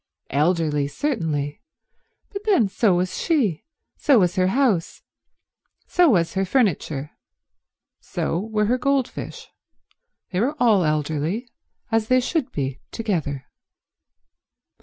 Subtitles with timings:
[0.31, 1.61] Elderly, certainly,
[2.33, 3.65] but then so was she,
[3.97, 5.03] so was her house,
[5.85, 7.11] so was her furniture,
[7.99, 9.49] so were her goldfish.
[10.31, 11.49] They were all elderly,
[11.91, 13.45] as they should be, together.